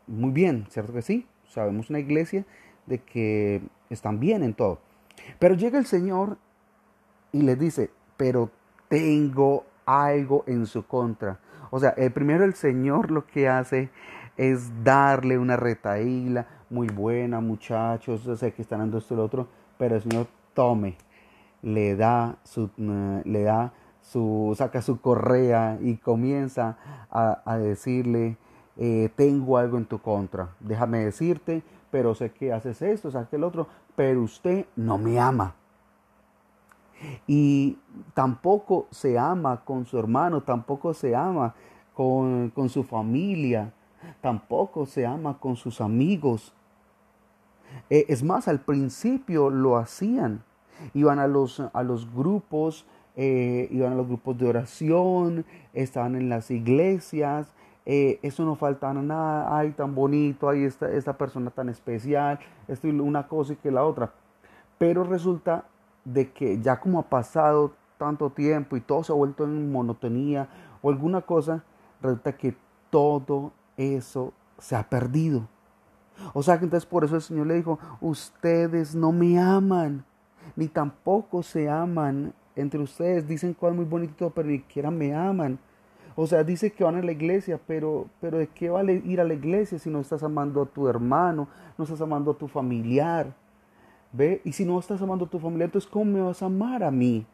muy 0.05 0.31
bien, 0.31 0.65
¿cierto 0.69 0.93
que 0.93 1.01
sí? 1.01 1.27
Sabemos 1.47 1.89
una 1.89 1.99
iglesia 1.99 2.45
de 2.85 2.99
que 2.99 3.61
están 3.89 4.19
bien 4.19 4.43
en 4.43 4.53
todo. 4.53 4.79
Pero 5.39 5.55
llega 5.55 5.79
el 5.79 5.85
Señor 5.85 6.37
y 7.37 7.43
les 7.43 7.59
dice, 7.59 7.91
pero 8.17 8.49
tengo 8.87 9.65
algo 9.85 10.43
en 10.47 10.65
su 10.65 10.85
contra. 10.85 11.39
O 11.69 11.79
sea, 11.79 11.93
primero 12.13 12.43
el 12.43 12.55
Señor 12.55 13.11
lo 13.11 13.27
que 13.27 13.47
hace 13.47 13.89
es 14.37 14.83
darle 14.83 15.37
una 15.37 15.55
retaíla 15.55 16.47
muy 16.69 16.87
buena, 16.87 17.39
muchachos, 17.39 18.23
yo 18.23 18.35
sé 18.35 18.53
que 18.53 18.61
están 18.61 18.79
dando 18.79 18.97
esto 18.97 19.13
y 19.13 19.17
lo 19.17 19.25
otro, 19.25 19.47
pero 19.77 19.95
el 19.95 20.01
Señor 20.01 20.27
tome, 20.53 20.97
le 21.61 21.95
da 21.95 22.37
su, 22.43 22.69
eh, 22.77 23.21
le 23.23 23.43
da 23.43 23.73
su, 24.01 24.53
saca 24.57 24.81
su 24.81 24.99
correa 24.99 25.77
y 25.81 25.97
comienza 25.97 26.77
a, 27.11 27.57
decirle, 27.57 28.37
eh, 28.77 29.09
tengo 29.15 29.57
algo 29.57 29.77
en 29.77 29.85
tu 29.85 29.99
contra, 29.99 30.49
déjame 30.59 31.05
decirte, 31.05 31.61
pero 31.91 32.15
sé 32.15 32.31
que 32.31 32.51
haces 32.51 32.81
esto, 32.81 33.11
sabes 33.11 33.31
el 33.33 33.43
otro, 33.43 33.67
pero 33.95 34.21
usted 34.21 34.65
no 34.75 34.97
me 34.97 35.19
ama. 35.19 35.55
Y 37.27 37.77
tampoco 38.13 38.87
se 38.91 39.17
ama 39.17 39.63
con 39.63 39.85
su 39.85 39.97
hermano, 39.97 40.41
tampoco 40.41 40.93
se 40.93 41.15
ama 41.15 41.53
con, 41.93 42.49
con 42.51 42.69
su 42.69 42.83
familia, 42.83 43.73
tampoco 44.21 44.85
se 44.85 45.05
ama 45.05 45.37
con 45.39 45.55
sus 45.55 45.81
amigos. 45.81 46.53
Eh, 47.89 48.05
es 48.09 48.23
más, 48.23 48.47
al 48.47 48.61
principio 48.61 49.49
lo 49.49 49.77
hacían. 49.77 50.43
Iban 50.93 51.19
a 51.19 51.27
los, 51.27 51.59
a 51.59 51.83
los 51.83 52.13
grupos, 52.13 52.85
eh, 53.15 53.67
iban 53.71 53.93
a 53.93 53.95
los 53.95 54.07
grupos 54.07 54.37
de 54.37 54.47
oración, 54.47 55.45
estaban 55.73 56.15
en 56.15 56.29
las 56.29 56.51
iglesias. 56.51 57.53
Eh, 57.85 58.19
eso 58.21 58.43
no 58.43 58.55
faltaba 58.55 58.93
nada, 58.95 59.57
ay, 59.57 59.71
tan 59.71 59.95
bonito, 59.95 60.49
ay, 60.49 60.65
esta, 60.65 60.91
esta 60.91 61.17
persona 61.17 61.51
tan 61.51 61.69
especial, 61.69 62.37
esto 62.67 62.89
una 62.89 63.29
cosa 63.29 63.53
y 63.53 63.55
que 63.55 63.71
la 63.71 63.85
otra. 63.85 64.11
Pero 64.77 65.05
resulta 65.05 65.63
de 66.07 66.31
que 66.31 66.61
ya 66.61 66.79
como 66.79 66.99
ha 66.99 67.03
pasado 67.03 67.73
tanto 67.97 68.29
tiempo 68.29 68.77
y 68.77 68.81
todo 68.81 69.03
se 69.03 69.11
ha 69.11 69.15
vuelto 69.15 69.43
en 69.43 69.71
monotonía 69.71 70.47
o 70.81 70.89
alguna 70.89 71.21
cosa, 71.21 71.63
resulta 72.01 72.37
que 72.37 72.55
todo 72.89 73.51
eso 73.75 74.33
se 74.57 74.75
ha 74.75 74.87
perdido. 74.87 75.47
O 76.33 76.41
sea 76.41 76.57
que 76.57 76.63
entonces 76.63 76.87
por 76.87 77.03
eso 77.03 77.15
el 77.15 77.21
Señor 77.21 77.47
le 77.47 77.55
dijo, 77.55 77.77
ustedes 77.99 78.95
no 78.95 79.11
me 79.11 79.39
aman, 79.39 80.05
ni 80.55 80.67
tampoco 80.67 81.43
se 81.43 81.69
aman 81.69 82.33
entre 82.55 82.79
ustedes. 82.79 83.27
Dicen 83.27 83.53
cosas 83.53 83.75
muy 83.75 83.85
bonitas, 83.85 84.31
pero 84.33 84.47
ni 84.47 84.59
siquiera 84.59 84.89
me 84.89 85.13
aman. 85.13 85.59
O 86.15 86.25
sea, 86.25 86.43
dice 86.43 86.71
que 86.71 86.83
van 86.83 86.95
a 86.95 87.03
la 87.03 87.11
iglesia, 87.11 87.59
pero, 87.67 88.07
pero 88.21 88.39
¿de 88.39 88.47
qué 88.47 88.69
vale 88.69 89.01
ir 89.05 89.21
a 89.21 89.23
la 89.23 89.35
iglesia 89.35 89.77
si 89.77 89.89
no 89.89 89.99
estás 89.99 90.23
amando 90.23 90.63
a 90.63 90.65
tu 90.65 90.87
hermano, 90.87 91.47
no 91.77 91.83
estás 91.83 92.01
amando 92.01 92.31
a 92.31 92.37
tu 92.37 92.47
familiar? 92.47 93.35
¿Ve? 94.11 94.41
Y 94.43 94.53
si 94.53 94.65
no 94.65 94.79
estás 94.79 95.01
amando 95.01 95.25
a 95.25 95.29
tu 95.29 95.39
familia, 95.39 95.65
entonces 95.65 95.89
¿cómo 95.89 96.05
me 96.05 96.21
vas 96.21 96.41
a 96.41 96.45
amar 96.45 96.83
a 96.83 96.91
mí? 96.91 97.25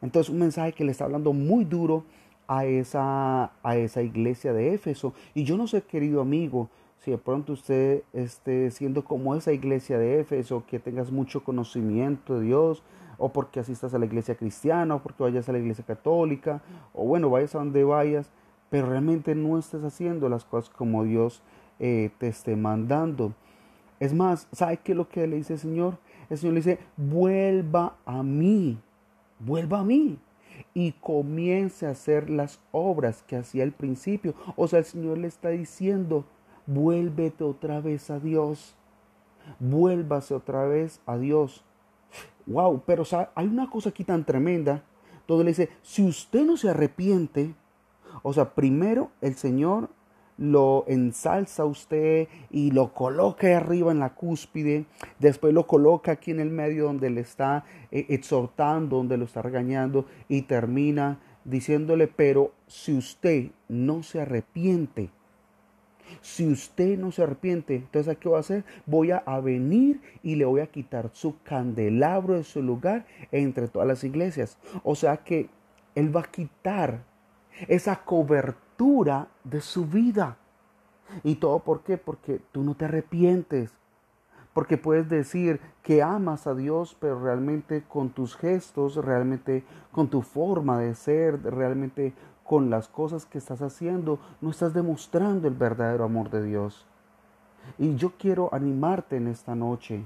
Entonces 0.00 0.30
un 0.30 0.38
mensaje 0.38 0.72
que 0.72 0.84
le 0.84 0.92
está 0.92 1.04
hablando 1.04 1.32
muy 1.32 1.64
duro 1.64 2.04
a 2.48 2.64
esa, 2.64 3.52
a 3.62 3.76
esa 3.76 4.02
iglesia 4.02 4.52
de 4.52 4.74
Éfeso. 4.74 5.14
Y 5.34 5.44
yo 5.44 5.56
no 5.56 5.66
sé, 5.66 5.82
querido 5.82 6.20
amigo, 6.20 6.68
si 6.98 7.10
de 7.10 7.18
pronto 7.18 7.52
usted 7.52 8.02
esté 8.12 8.70
siendo 8.70 9.04
como 9.04 9.34
esa 9.34 9.52
iglesia 9.52 9.98
de 9.98 10.20
Éfeso, 10.20 10.64
que 10.66 10.78
tengas 10.78 11.10
mucho 11.10 11.42
conocimiento 11.42 12.38
de 12.38 12.46
Dios, 12.46 12.82
o 13.18 13.30
porque 13.30 13.60
asistas 13.60 13.94
a 13.94 13.98
la 13.98 14.06
iglesia 14.06 14.34
cristiana, 14.34 14.96
o 14.96 15.02
porque 15.02 15.22
vayas 15.22 15.48
a 15.48 15.52
la 15.52 15.58
iglesia 15.58 15.84
católica, 15.84 16.60
o 16.92 17.04
bueno, 17.04 17.30
vayas 17.30 17.54
a 17.54 17.58
donde 17.58 17.84
vayas, 17.84 18.30
pero 18.70 18.86
realmente 18.86 19.34
no 19.34 19.58
estés 19.58 19.84
haciendo 19.84 20.28
las 20.28 20.44
cosas 20.44 20.70
como 20.70 21.04
Dios 21.04 21.42
eh, 21.78 22.10
te 22.18 22.28
esté 22.28 22.56
mandando. 22.56 23.32
Es 24.02 24.12
más, 24.12 24.48
¿sabe 24.50 24.78
qué 24.78 24.92
es 24.92 24.98
lo 24.98 25.08
que 25.08 25.28
le 25.28 25.36
dice 25.36 25.52
el 25.52 25.58
Señor? 25.60 25.96
El 26.28 26.36
Señor 26.36 26.54
le 26.54 26.60
dice, 26.60 26.80
vuelva 26.96 27.98
a 28.04 28.24
mí, 28.24 28.76
vuelva 29.38 29.78
a 29.78 29.84
mí 29.84 30.18
y 30.74 30.90
comience 30.90 31.86
a 31.86 31.90
hacer 31.90 32.28
las 32.28 32.58
obras 32.72 33.22
que 33.22 33.36
hacía 33.36 33.62
al 33.62 33.70
principio. 33.70 34.34
O 34.56 34.66
sea, 34.66 34.80
el 34.80 34.86
Señor 34.86 35.18
le 35.18 35.28
está 35.28 35.50
diciendo, 35.50 36.24
vuélvete 36.66 37.44
otra 37.44 37.80
vez 37.80 38.10
a 38.10 38.18
Dios, 38.18 38.74
vuélvase 39.60 40.34
otra 40.34 40.64
vez 40.64 41.00
a 41.06 41.16
Dios. 41.16 41.62
Wow, 42.46 42.82
pero 42.84 43.04
hay 43.36 43.46
una 43.46 43.70
cosa 43.70 43.90
aquí 43.90 44.02
tan 44.02 44.24
tremenda, 44.24 44.82
donde 45.28 45.44
le 45.44 45.50
dice, 45.52 45.68
si 45.82 46.02
usted 46.04 46.44
no 46.44 46.56
se 46.56 46.70
arrepiente, 46.70 47.54
o 48.24 48.32
sea, 48.32 48.52
primero 48.52 49.12
el 49.20 49.36
Señor 49.36 49.90
lo 50.38 50.84
ensalza 50.88 51.64
usted 51.64 52.28
y 52.50 52.70
lo 52.70 52.92
coloca 52.92 53.56
arriba 53.56 53.92
en 53.92 53.98
la 53.98 54.14
cúspide, 54.14 54.86
después 55.18 55.54
lo 55.54 55.66
coloca 55.66 56.12
aquí 56.12 56.30
en 56.30 56.40
el 56.40 56.50
medio 56.50 56.84
donde 56.84 57.10
le 57.10 57.20
está 57.20 57.64
eh, 57.90 58.06
exhortando, 58.08 58.96
donde 58.96 59.16
lo 59.16 59.24
está 59.24 59.42
regañando 59.42 60.06
y 60.28 60.42
termina 60.42 61.20
diciéndole, 61.44 62.06
pero 62.08 62.52
si 62.66 62.96
usted 62.96 63.50
no 63.68 64.02
se 64.02 64.20
arrepiente, 64.20 65.10
si 66.20 66.46
usted 66.46 66.98
no 66.98 67.10
se 67.10 67.22
arrepiente, 67.22 67.76
entonces 67.76 68.16
¿qué 68.18 68.28
va 68.28 68.38
a 68.38 68.40
hacer? 68.40 68.64
Voy 68.86 69.10
a 69.10 69.40
venir 69.40 70.00
y 70.22 70.36
le 70.36 70.44
voy 70.44 70.60
a 70.60 70.66
quitar 70.66 71.10
su 71.12 71.40
candelabro 71.42 72.34
de 72.34 72.44
su 72.44 72.62
lugar 72.62 73.06
entre 73.30 73.68
todas 73.68 73.88
las 73.88 74.04
iglesias. 74.04 74.58
O 74.84 74.94
sea 74.94 75.18
que 75.18 75.48
Él 75.94 76.14
va 76.14 76.20
a 76.20 76.30
quitar 76.30 77.02
esa 77.68 78.04
cobertura 78.04 78.61
de 79.44 79.60
su 79.60 79.86
vida. 79.86 80.36
¿Y 81.22 81.36
todo 81.36 81.60
por 81.60 81.82
qué? 81.82 81.98
Porque 81.98 82.40
tú 82.52 82.62
no 82.62 82.74
te 82.74 82.86
arrepientes. 82.86 83.70
Porque 84.54 84.76
puedes 84.76 85.08
decir 85.08 85.60
que 85.82 86.02
amas 86.02 86.46
a 86.46 86.54
Dios, 86.54 86.96
pero 87.00 87.22
realmente 87.22 87.84
con 87.88 88.10
tus 88.10 88.36
gestos, 88.36 88.96
realmente 88.96 89.64
con 89.92 90.08
tu 90.08 90.22
forma 90.22 90.78
de 90.78 90.94
ser, 90.94 91.42
realmente 91.42 92.12
con 92.44 92.70
las 92.70 92.88
cosas 92.88 93.24
que 93.24 93.38
estás 93.38 93.62
haciendo, 93.62 94.18
no 94.40 94.50
estás 94.50 94.74
demostrando 94.74 95.48
el 95.48 95.54
verdadero 95.54 96.04
amor 96.04 96.28
de 96.28 96.42
Dios. 96.42 96.84
Y 97.78 97.94
yo 97.96 98.12
quiero 98.18 98.52
animarte 98.52 99.16
en 99.16 99.28
esta 99.28 99.54
noche. 99.54 100.04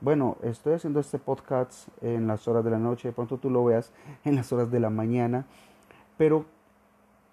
Bueno, 0.00 0.36
estoy 0.42 0.74
haciendo 0.74 1.00
este 1.00 1.18
podcast 1.18 1.88
en 2.00 2.26
las 2.26 2.46
horas 2.46 2.64
de 2.64 2.70
la 2.70 2.78
noche, 2.78 3.08
de 3.08 3.12
pronto 3.12 3.36
tú 3.36 3.50
lo 3.50 3.64
veas 3.64 3.92
en 4.24 4.36
las 4.36 4.52
horas 4.52 4.70
de 4.70 4.78
la 4.80 4.90
mañana, 4.90 5.44
pero 6.16 6.46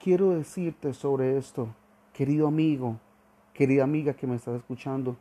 quiero 0.05 0.37
decirte 0.37 0.93
sobre 0.93 1.35
esto, 1.35 1.67
querido 2.13 2.47
amigo, 2.47 2.99
querida 3.55 3.85
amiga 3.85 4.13
que 4.13 4.27
me 4.27 4.35
estás 4.35 4.55
escuchando, 4.57 5.17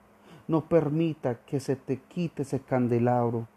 no 0.47 0.69
permita 0.69 1.37
que 1.47 1.59
se 1.59 1.75
te 1.75 2.00
quite 2.00 2.43
ese 2.43 2.61
candelabro, 2.61 3.49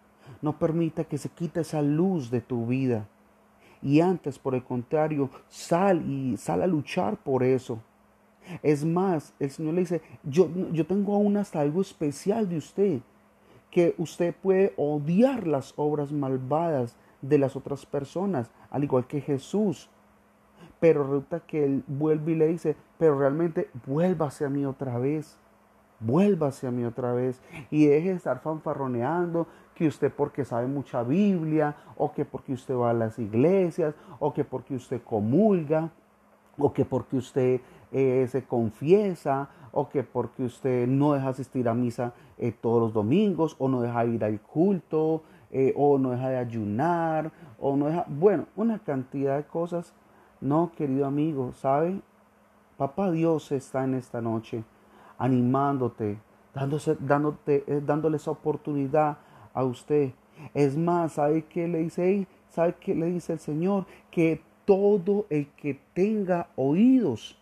no 0.41 0.57
permita 0.57 1.03
que 1.03 1.17
se 1.17 1.27
quite 1.27 1.59
esa 1.59 1.81
luz 1.81 2.31
de 2.31 2.39
tu 2.39 2.65
vida. 2.65 3.09
Y 3.81 3.99
antes, 3.99 4.39
por 4.39 4.55
el 4.55 4.63
contrario, 4.63 5.29
sal 5.49 6.09
y 6.09 6.37
sal 6.37 6.61
a 6.61 6.67
luchar 6.67 7.17
por 7.17 7.43
eso. 7.43 7.81
Es 8.63 8.85
más, 8.85 9.33
el 9.37 9.51
Señor 9.51 9.73
le 9.73 9.81
dice, 9.81 10.01
yo, 10.23 10.49
yo 10.71 10.87
tengo 10.87 11.13
aún 11.13 11.35
hasta 11.35 11.59
algo 11.59 11.81
especial 11.81 12.47
de 12.47 12.55
usted, 12.55 13.01
que 13.69 13.95
usted 13.97 14.33
puede 14.33 14.73
odiar 14.77 15.45
las 15.45 15.73
obras 15.75 16.13
malvadas 16.13 16.95
de 17.21 17.37
las 17.37 17.57
otras 17.57 17.85
personas, 17.85 18.49
al 18.71 18.85
igual 18.85 19.07
que 19.07 19.19
Jesús 19.19 19.89
Pero 20.79 21.03
resulta 21.03 21.39
que 21.41 21.63
él 21.63 21.83
vuelve 21.87 22.33
y 22.33 22.35
le 22.35 22.47
dice, 22.47 22.75
pero 22.97 23.17
realmente 23.17 23.69
vuélvase 23.85 24.45
a 24.45 24.49
mí 24.49 24.65
otra 24.65 24.97
vez. 24.97 25.37
Vuélvase 25.99 26.67
a 26.67 26.71
mí 26.71 26.85
otra 26.85 27.13
vez 27.13 27.41
y 27.71 27.87
deje 27.87 28.09
de 28.09 28.15
estar 28.15 28.39
fanfarroneando 28.41 29.47
que 29.73 29.87
usted 29.87 30.11
porque 30.11 30.45
sabe 30.45 30.67
mucha 30.67 31.01
Biblia 31.01 31.75
o 31.97 32.13
que 32.13 32.23
porque 32.23 32.53
usted 32.53 32.75
va 32.75 32.91
a 32.91 32.93
las 32.93 33.17
iglesias 33.17 33.95
o 34.19 34.31
que 34.31 34.43
porque 34.43 34.75
usted 34.75 35.01
comulga 35.03 35.89
o 36.57 36.71
que 36.71 36.85
porque 36.85 37.17
usted 37.17 37.61
eh, 37.91 38.27
se 38.29 38.43
confiesa 38.43 39.49
o 39.71 39.89
que 39.89 40.03
porque 40.03 40.43
usted 40.43 40.87
no 40.87 41.13
deja 41.13 41.29
asistir 41.29 41.69
a 41.69 41.73
misa 41.73 42.13
eh, 42.37 42.51
todos 42.51 42.81
los 42.81 42.93
domingos 42.93 43.55
o 43.59 43.67
no 43.67 43.81
deja 43.81 44.05
ir 44.05 44.23
al 44.23 44.41
culto 44.41 45.23
eh, 45.51 45.73
o 45.77 45.97
no 45.97 46.11
deja 46.11 46.29
de 46.29 46.37
ayunar 46.37 47.31
o 47.59 47.77
no 47.77 47.85
deja, 47.87 48.05
bueno, 48.07 48.45
una 48.55 48.79
cantidad 48.79 49.37
de 49.37 49.45
cosas. 49.45 49.93
No, 50.41 50.71
querido 50.75 51.05
amigo, 51.05 51.53
¿sabe? 51.53 52.01
Papá 52.77 53.11
Dios 53.11 53.51
está 53.51 53.83
en 53.83 53.95
esta 53.95 54.21
noche 54.21 54.63
animándote, 55.17 56.19
dándose, 56.53 56.95
dándote, 56.99 57.63
dándole 57.83 58.17
esa 58.17 58.31
oportunidad 58.31 59.17
a 59.53 59.63
usted. 59.63 60.11
Es 60.53 60.77
más, 60.77 61.13
¿sabe 61.13 61.45
qué 61.45 61.67
le 61.67 61.79
dice 61.79 62.27
¿Sabe 62.49 62.75
qué 62.79 62.95
le 62.95 63.07
dice 63.07 63.33
el 63.33 63.39
Señor? 63.39 63.85
Que 64.11 64.41
todo 64.65 65.25
el 65.29 65.47
que 65.49 65.79
tenga 65.93 66.49
oídos 66.55 67.37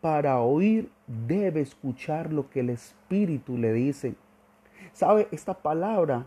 para 0.00 0.40
oír 0.40 0.90
debe 1.06 1.60
escuchar 1.60 2.32
lo 2.32 2.48
que 2.50 2.60
el 2.60 2.70
Espíritu 2.70 3.56
le 3.56 3.72
dice. 3.72 4.14
¿Sabe? 4.92 5.28
Esta 5.30 5.54
palabra 5.54 6.26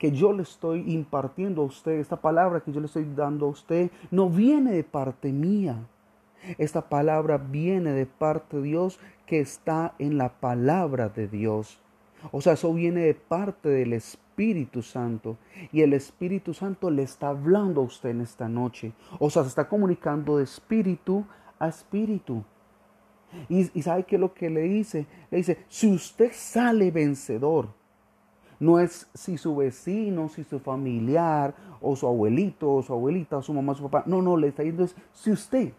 que 0.00 0.12
yo 0.12 0.32
le 0.32 0.44
estoy 0.44 0.90
impartiendo 0.90 1.60
a 1.60 1.66
usted, 1.66 1.92
esta 1.92 2.16
palabra 2.16 2.60
que 2.60 2.72
yo 2.72 2.80
le 2.80 2.86
estoy 2.86 3.04
dando 3.14 3.44
a 3.44 3.50
usted, 3.50 3.90
no 4.10 4.30
viene 4.30 4.72
de 4.72 4.82
parte 4.82 5.30
mía. 5.30 5.76
Esta 6.56 6.88
palabra 6.88 7.36
viene 7.36 7.92
de 7.92 8.06
parte 8.06 8.56
de 8.56 8.62
Dios 8.62 8.98
que 9.26 9.40
está 9.40 9.94
en 9.98 10.16
la 10.16 10.30
palabra 10.40 11.10
de 11.10 11.28
Dios. 11.28 11.82
O 12.32 12.40
sea, 12.40 12.54
eso 12.54 12.72
viene 12.72 13.02
de 13.02 13.12
parte 13.12 13.68
del 13.68 13.92
Espíritu 13.92 14.80
Santo. 14.80 15.36
Y 15.70 15.82
el 15.82 15.92
Espíritu 15.92 16.54
Santo 16.54 16.90
le 16.90 17.02
está 17.02 17.28
hablando 17.28 17.82
a 17.82 17.84
usted 17.84 18.08
en 18.08 18.22
esta 18.22 18.48
noche. 18.48 18.94
O 19.18 19.28
sea, 19.28 19.42
se 19.42 19.50
está 19.50 19.68
comunicando 19.68 20.38
de 20.38 20.44
espíritu 20.44 21.26
a 21.58 21.68
espíritu. 21.68 22.42
Y, 23.50 23.64
sabe 23.82 24.04
que 24.04 24.16
lo 24.16 24.32
que 24.32 24.48
le 24.48 24.62
dice, 24.62 25.06
le 25.30 25.36
dice, 25.36 25.58
si 25.68 25.92
usted 25.92 26.32
sale 26.32 26.90
vencedor, 26.90 27.78
no 28.60 28.78
es 28.78 29.08
si 29.14 29.36
su 29.36 29.56
vecino, 29.56 30.28
si 30.28 30.44
su 30.44 30.60
familiar, 30.60 31.54
o 31.80 31.96
su 31.96 32.06
abuelito, 32.06 32.72
o 32.72 32.82
su 32.82 32.92
abuelita, 32.92 33.38
o 33.38 33.42
su 33.42 33.52
mamá, 33.52 33.72
o 33.72 33.74
su 33.74 33.82
papá. 33.82 34.04
No, 34.06 34.22
no, 34.22 34.36
le 34.36 34.48
está 34.48 34.62
diciendo 34.62 34.84
es 34.84 34.94
si 35.12 35.32
usted. 35.32 35.72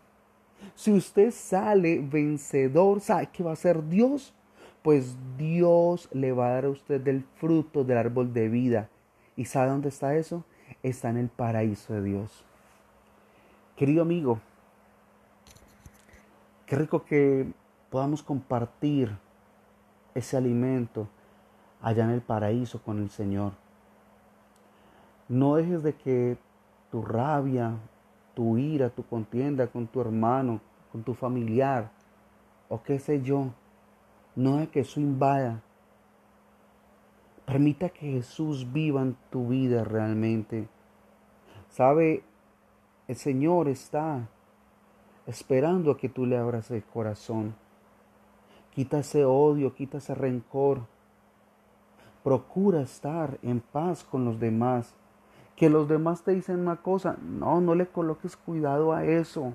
Si 0.76 0.92
usted 0.92 1.32
sale 1.32 2.00
vencedor, 2.00 3.00
¿sabe 3.00 3.30
qué 3.32 3.44
va 3.44 3.54
a 3.54 3.56
ser 3.56 3.88
Dios? 3.88 4.34
pues 4.82 5.16
Dios 5.38 6.10
le 6.12 6.32
va 6.32 6.48
a 6.48 6.54
dar 6.54 6.66
a 6.66 6.70
usted 6.70 7.02
del 7.02 7.24
fruto 7.36 7.84
del 7.84 7.98
árbol 7.98 8.34
de 8.34 8.50
vida. 8.50 8.90
¿Y 9.36 9.46
sabe 9.46 9.70
dónde 9.70 9.90
está 9.90 10.16
eso? 10.16 10.44
Está 10.84 11.10
en 11.10 11.18
el 11.18 11.30
paraíso 11.30 11.94
de 11.94 12.02
Dios. 12.02 12.44
Querido 13.76 14.02
amigo, 14.02 14.40
qué 16.66 16.76
rico 16.76 17.04
que 17.04 17.48
podamos 17.90 18.24
compartir 18.24 19.16
ese 20.14 20.38
alimento 20.38 21.08
allá 21.82 22.04
en 22.04 22.12
el 22.12 22.22
paraíso 22.22 22.82
con 22.82 23.00
el 23.00 23.10
Señor. 23.10 23.54
No 25.28 25.56
dejes 25.56 25.84
de 25.84 25.94
que 25.94 26.38
tu 26.92 27.02
rabia, 27.02 27.74
tu 28.34 28.58
ira, 28.58 28.90
tu 28.90 29.04
contienda 29.04 29.68
con 29.68 29.88
tu 29.88 30.02
hermano, 30.02 30.60
con 30.92 31.04
tu 31.04 31.14
familiar, 31.14 31.90
o 32.70 32.84
qué 32.84 33.00
sé 33.00 33.22
yo, 33.22 33.48
no 34.36 34.60
es 34.60 34.70
que 34.70 34.82
eso 34.82 35.00
invada. 35.00 35.62
Permita 37.46 37.90
que 37.90 38.12
Jesús 38.12 38.72
viva 38.72 39.02
en 39.02 39.18
tu 39.30 39.48
vida 39.48 39.84
realmente. 39.84 40.68
Sabe, 41.70 42.24
el 43.08 43.16
Señor 43.16 43.68
está 43.68 44.28
esperando 45.28 45.92
a 45.92 45.98
que 45.98 46.10
tú 46.10 46.26
le 46.26 46.38
abras 46.38 46.72
el 46.72 46.84
corazón. 46.84 47.56
Quita 48.72 49.00
ese 49.00 49.26
odio, 49.26 49.74
quita 49.74 49.98
ese 49.98 50.16
rencor. 50.16 50.82
Procura 52.24 52.82
estar 52.82 53.40
en 53.42 53.60
paz 53.60 54.04
con 54.04 54.26
los 54.26 54.40
demás. 54.40 54.94
Que 55.56 55.70
los 55.70 55.88
demás 55.88 56.24
te 56.24 56.32
dicen 56.32 56.60
una 56.60 56.78
cosa, 56.78 57.18
no, 57.22 57.62
no 57.62 57.76
le 57.76 57.88
coloques 57.88 58.36
cuidado 58.36 58.94
a 58.94 59.06
eso. 59.06 59.54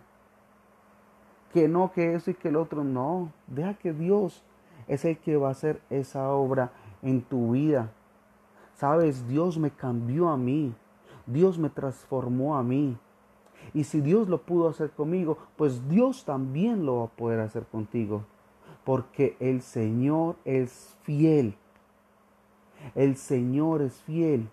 Que 1.52 1.68
no, 1.68 1.92
que 1.92 2.14
eso 2.14 2.30
y 2.30 2.34
que 2.34 2.48
el 2.48 2.56
otro, 2.56 2.84
no. 2.84 3.32
Deja 3.46 3.74
que 3.74 3.92
Dios 3.92 4.42
es 4.88 5.04
el 5.04 5.18
que 5.18 5.36
va 5.36 5.48
a 5.48 5.52
hacer 5.52 5.80
esa 5.90 6.30
obra 6.30 6.70
en 7.02 7.22
tu 7.22 7.52
vida. 7.52 7.90
Sabes, 8.74 9.26
Dios 9.26 9.58
me 9.58 9.70
cambió 9.70 10.28
a 10.28 10.36
mí, 10.36 10.74
Dios 11.26 11.58
me 11.58 11.70
transformó 11.70 12.56
a 12.56 12.62
mí. 12.62 12.98
Y 13.72 13.84
si 13.84 14.00
Dios 14.00 14.28
lo 14.28 14.42
pudo 14.42 14.68
hacer 14.68 14.90
conmigo, 14.90 15.38
pues 15.56 15.88
Dios 15.88 16.24
también 16.24 16.84
lo 16.84 16.98
va 16.98 17.04
a 17.04 17.16
poder 17.16 17.40
hacer 17.40 17.64
contigo. 17.64 18.24
Porque 18.84 19.36
el 19.40 19.62
Señor 19.62 20.36
es 20.44 20.96
fiel. 21.02 21.56
El 22.94 23.16
Señor 23.16 23.82
es 23.82 23.94
fiel. 24.02 24.48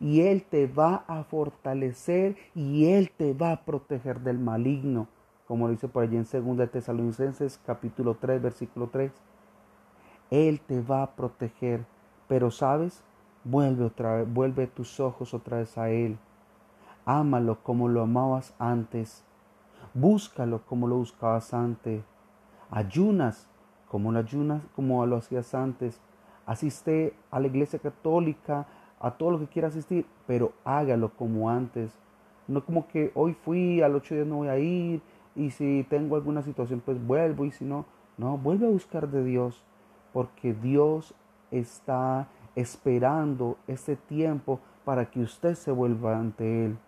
Y 0.00 0.22
Él 0.22 0.42
te 0.42 0.66
va 0.66 1.04
a 1.06 1.24
fortalecer 1.24 2.36
y 2.54 2.86
Él 2.86 3.10
te 3.10 3.34
va 3.34 3.52
a 3.52 3.64
proteger 3.64 4.20
del 4.20 4.38
maligno. 4.38 5.08
Como 5.46 5.66
lo 5.66 5.72
dice 5.72 5.88
por 5.88 6.02
allí 6.02 6.16
en 6.16 6.56
2 6.56 6.70
Tesalonicenses 6.70 7.60
capítulo 7.66 8.16
3, 8.18 8.40
versículo 8.40 8.88
3. 8.88 9.12
Él 10.30 10.60
te 10.60 10.80
va 10.80 11.02
a 11.02 11.14
proteger. 11.14 11.84
Pero 12.28 12.50
sabes, 12.50 13.02
vuelve 13.44 13.84
otra 13.84 14.16
vez, 14.16 14.32
vuelve 14.32 14.66
tus 14.66 14.98
ojos 15.00 15.34
otra 15.34 15.58
vez 15.58 15.76
a 15.76 15.90
Él. 15.90 16.18
Ámalo 17.04 17.62
como 17.62 17.88
lo 17.88 18.02
amabas 18.02 18.54
antes. 18.58 19.22
Búscalo 19.92 20.62
como 20.64 20.88
lo 20.88 20.96
buscabas 20.96 21.52
antes. 21.52 22.02
Ayunas 22.70 23.46
como 23.94 24.10
lo 24.10 24.18
ayunas, 24.18 24.60
como 24.74 25.06
lo 25.06 25.18
hacías 25.18 25.54
antes. 25.54 26.00
Asiste 26.46 27.14
a 27.30 27.40
la 27.40 27.46
iglesia 27.46 27.78
católica, 27.78 28.66
a 29.00 29.10
todo 29.12 29.32
lo 29.32 29.40
que 29.40 29.48
quiera 29.48 29.68
asistir, 29.68 30.06
pero 30.26 30.52
hágalo 30.64 31.10
como 31.10 31.50
antes. 31.50 31.98
No 32.46 32.64
como 32.64 32.88
que 32.88 33.10
hoy 33.14 33.34
fui, 33.34 33.80
al 33.80 33.94
ocho 33.94 34.14
días 34.14 34.26
no 34.26 34.36
voy 34.36 34.48
a 34.48 34.58
ir, 34.58 35.02
y 35.34 35.50
si 35.50 35.86
tengo 35.88 36.16
alguna 36.16 36.42
situación, 36.42 36.82
pues 36.84 37.04
vuelvo, 37.04 37.44
y 37.44 37.50
si 37.50 37.64
no, 37.64 37.86
no, 38.16 38.38
vuelve 38.38 38.66
a 38.66 38.70
buscar 38.70 39.08
de 39.08 39.24
Dios 39.24 39.62
porque 40.12 40.54
Dios 40.54 41.12
está 41.50 42.28
esperando 42.54 43.58
este 43.66 43.96
tiempo 43.96 44.60
para 44.84 45.10
que 45.10 45.20
usted 45.20 45.54
se 45.54 45.72
vuelva 45.72 46.16
ante 46.16 46.66
Él. 46.66 46.78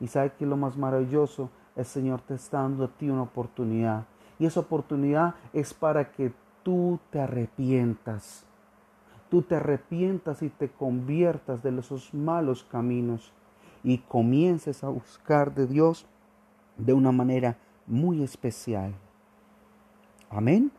Y 0.00 0.08
sabe 0.08 0.32
que 0.38 0.44
lo 0.44 0.58
más 0.58 0.76
maravilloso, 0.76 1.48
el 1.76 1.86
Señor 1.86 2.20
te 2.20 2.34
está 2.34 2.58
dando 2.58 2.84
a 2.84 2.88
ti 2.88 3.08
una 3.08 3.22
oportunidad. 3.22 4.04
Y 4.38 4.44
esa 4.44 4.60
oportunidad 4.60 5.34
es 5.54 5.72
para 5.72 6.12
que 6.12 6.32
tú 6.62 6.98
te 7.10 7.20
arrepientas. 7.20 8.46
Tú 9.34 9.42
te 9.42 9.56
arrepientas 9.56 10.42
y 10.42 10.48
te 10.48 10.68
conviertas 10.68 11.60
de 11.60 11.76
esos 11.76 12.14
malos 12.14 12.62
caminos 12.62 13.32
y 13.82 13.98
comiences 13.98 14.84
a 14.84 14.88
buscar 14.90 15.52
de 15.52 15.66
Dios 15.66 16.06
de 16.76 16.92
una 16.92 17.10
manera 17.10 17.58
muy 17.88 18.22
especial. 18.22 18.94
Amén. 20.30 20.70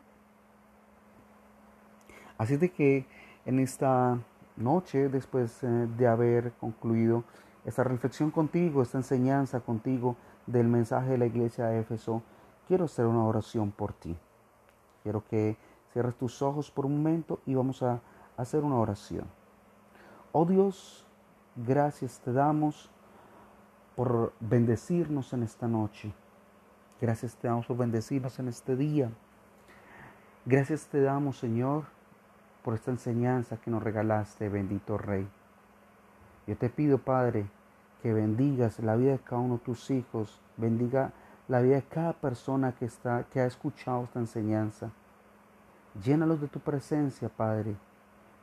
Así 2.38 2.56
de 2.56 2.72
que 2.72 3.06
en 3.46 3.60
esta 3.60 4.20
noche, 4.56 5.10
después 5.10 5.62
eh, 5.62 5.68
de 5.98 6.08
haber 6.08 6.54
concluido 6.54 7.26
esta 7.66 7.84
reflexión 7.84 8.32
contigo, 8.32 8.82
esta 8.82 9.00
enseñanza 9.00 9.60
contigo 9.60 10.16
del 10.48 10.70
mensaje 10.70 11.10
de 11.10 11.18
la 11.18 11.26
iglesia 11.26 11.66
de 11.66 11.82
Éfeso, 11.82 12.24
quiero 12.70 12.86
hacer 12.86 13.06
una 13.06 13.26
oración 13.26 13.72
por 13.72 13.92
ti. 13.92 14.16
Quiero 15.04 15.26
que 15.26 15.58
cierres 15.92 16.16
tus 16.16 16.42
ojos 16.42 16.72
por 16.72 16.86
un 16.86 16.96
momento 17.04 17.42
y 17.46 17.54
vamos 17.54 17.84
a 17.84 18.00
hacer 18.38 18.64
una 18.64 18.76
oración. 18.78 19.26
Oh 20.32 20.46
Dios, 20.46 21.06
gracias 21.56 22.20
te 22.20 22.34
damos 22.34 22.90
por 23.96 24.34
bendecirnos 24.40 25.34
en 25.34 25.44
esta 25.44 25.68
noche. 25.68 26.14
Gracias 27.00 27.36
te 27.36 27.48
damos 27.48 27.66
por 27.66 27.78
bendecirnos 27.78 28.40
en 28.40 28.48
este 28.48 28.76
día. 28.76 29.10
Gracias 30.46 30.88
te 30.88 31.02
damos, 31.02 31.38
Señor, 31.38 31.86
por 32.64 32.74
esta 32.74 32.92
enseñanza 32.92 33.58
que 33.58 33.72
nos 33.72 33.82
regalaste, 33.82 34.50
bendito 34.50 34.98
Rey. 34.98 35.28
Yo 36.48 36.58
te 36.58 36.70
pido, 36.70 37.00
Padre, 37.00 37.48
que 38.02 38.14
bendigas 38.14 38.80
la 38.80 38.96
vida 38.96 39.14
de 39.14 39.20
cada 39.20 39.42
uno 39.42 39.58
de 39.58 39.64
tus 39.64 39.90
hijos, 39.90 40.40
bendiga 40.58 41.12
la 41.48 41.62
vida 41.62 41.76
de 41.76 41.84
cada 41.84 42.14
persona 42.14 42.74
que, 42.74 42.86
está, 42.86 43.24
que 43.32 43.40
ha 43.40 43.46
escuchado 43.46 44.04
esta 44.04 44.20
enseñanza. 44.20 44.92
Llénalos 46.04 46.42
de 46.42 46.48
tu 46.48 46.60
presencia, 46.60 47.30
Padre, 47.30 47.76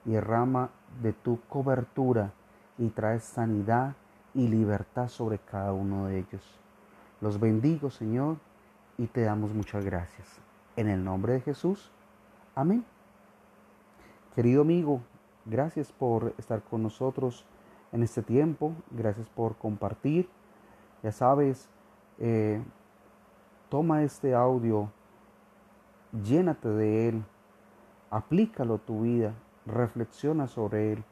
y 0.04 0.12
derrama 0.12 0.70
de 1.02 1.12
tu 1.12 1.40
cobertura 1.48 2.32
y 2.78 2.88
trae 2.88 3.20
sanidad 3.20 3.94
y 4.34 4.48
libertad 4.48 5.08
sobre 5.08 5.38
cada 5.38 5.72
uno 5.72 6.06
de 6.06 6.18
ellos. 6.18 6.60
Los 7.20 7.38
bendigo, 7.38 7.90
Señor, 7.90 8.36
y 8.98 9.06
te 9.06 9.22
damos 9.22 9.52
muchas 9.52 9.84
gracias. 9.84 10.26
En 10.76 10.88
el 10.88 11.04
nombre 11.04 11.34
de 11.34 11.40
Jesús. 11.40 11.90
Amén. 12.54 12.84
Querido 14.34 14.62
amigo, 14.62 15.00
gracias 15.44 15.92
por 15.92 16.34
estar 16.38 16.62
con 16.62 16.82
nosotros 16.82 17.44
en 17.92 18.02
este 18.02 18.22
tiempo. 18.22 18.72
Gracias 18.90 19.28
por 19.28 19.56
compartir. 19.56 20.28
Ya 21.02 21.12
sabes, 21.12 21.68
eh, 22.18 22.62
toma 23.68 24.02
este 24.02 24.34
audio, 24.34 24.90
llénate 26.24 26.68
de 26.68 27.08
él, 27.08 27.24
aplícalo 28.10 28.74
a 28.74 28.78
tu 28.78 29.02
vida, 29.02 29.34
reflexiona 29.66 30.46
sobre 30.46 30.92
él. 30.92 31.04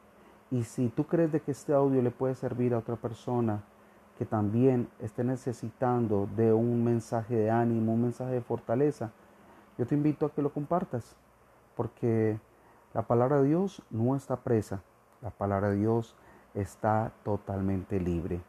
Y 0.51 0.65
si 0.65 0.89
tú 0.89 1.05
crees 1.05 1.31
de 1.33 1.41
que 1.41 1.53
este 1.53 1.73
audio 1.73 2.03
le 2.03 2.11
puede 2.11 2.35
servir 2.35 2.75
a 2.75 2.79
otra 2.79 2.97
persona 2.97 3.63
que 4.19 4.27
también 4.27 4.89
esté 4.99 5.25
necesitando 5.25 6.29
de 6.37 6.53
un 6.53 6.85
mensaje 6.85 7.37
de 7.37 7.51
ánimo, 7.51 7.95
un 7.95 8.03
mensaje 8.03 8.33
de 8.33 8.43
fortaleza, 8.43 9.13
yo 9.79 9.87
te 9.87 9.95
invito 9.95 10.27
a 10.27 10.33
que 10.33 10.43
lo 10.43 10.53
compartas, 10.53 11.17
porque 11.75 12.39
la 12.93 13.03
palabra 13.03 13.41
de 13.41 13.49
Dios 13.49 13.83
no 13.91 14.17
está 14.17 14.37
presa, 14.37 14.83
la 15.23 15.31
palabra 15.31 15.71
de 15.71 15.77
Dios 15.77 16.17
está 16.55 17.13
totalmente 17.25 17.99
libre. 18.01 18.43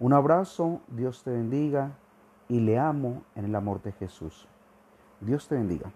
Un 0.00 0.12
abrazo, 0.12 0.80
Dios 0.88 1.22
te 1.22 1.30
bendiga 1.30 1.92
y 2.48 2.60
le 2.60 2.78
amo 2.78 3.22
en 3.34 3.44
el 3.44 3.54
amor 3.54 3.80
de 3.82 3.92
Jesús. 3.92 4.48
Dios 5.20 5.46
te 5.46 5.54
bendiga. 5.54 5.92